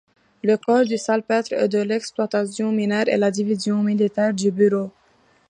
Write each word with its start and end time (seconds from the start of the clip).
Le 0.43 0.57
corps 0.57 0.83
du 0.85 0.97
salpêtre 0.97 1.53
et 1.53 1.67
de 1.67 1.77
l'exploitation 1.77 2.71
minière 2.71 3.07
est 3.07 3.19
la 3.19 3.29
division 3.29 3.83
militaire 3.83 4.33
du 4.33 4.49
bureau. 4.49 4.91